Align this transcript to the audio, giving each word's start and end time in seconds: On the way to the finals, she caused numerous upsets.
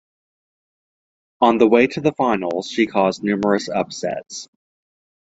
On 1.41 1.59
the 1.59 1.67
way 1.67 1.85
to 1.85 2.01
the 2.01 2.11
finals, 2.13 2.67
she 2.71 2.87
caused 2.87 3.21
numerous 3.21 3.69
upsets. 3.69 4.47